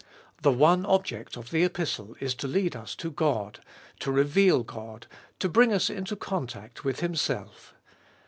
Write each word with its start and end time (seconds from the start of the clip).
The 0.41 0.51
one 0.51 0.83
object 0.87 1.37
of 1.37 1.51
the 1.51 1.63
Epistle 1.63 2.15
is 2.19 2.33
to 2.33 2.47
lead 2.47 2.75
us 2.75 2.95
to 2.95 3.11
God, 3.11 3.59
to 3.99 4.11
reveal 4.11 4.63
God, 4.63 5.05
to 5.37 5.47
bring 5.47 5.71
us 5.71 5.91
into 5.91 6.15
contact 6.15 6.83
with 6.83 7.01
Himself. 7.01 7.75